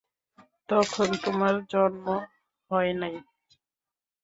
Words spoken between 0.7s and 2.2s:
তখন তোমার জন্ম